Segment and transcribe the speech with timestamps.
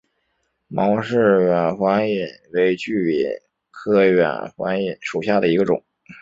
[0.67, 4.25] 毛氏远环蚓为巨蚓科远
[4.57, 5.83] 环蚓属下的一个种。